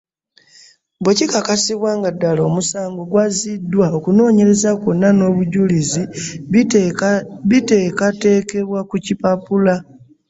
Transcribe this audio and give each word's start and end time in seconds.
Bwe 1.01 1.13
kikakasibwa 1.17 1.91
nga 1.97 2.09
ddala 2.15 2.41
omusango 2.49 3.01
gwazzidwa, 3.11 3.85
okunoonyereza 3.97 4.69
kwonna 4.81 5.09
n’obujjulizi 5.17 6.03
biteekateekebwa 7.59 8.79
ku 8.89 8.95
kipapula. 9.05 9.75